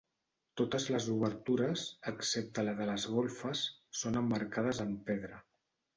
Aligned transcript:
Totes 0.61 0.87
les 0.93 1.09
obertures, 1.15 1.83
excepte 2.13 2.65
la 2.69 2.75
de 2.81 2.89
les 2.93 3.07
golfes, 3.19 3.63
són 4.03 4.21
emmarcades 4.23 4.85
amb 4.87 5.05
pedra. 5.11 5.43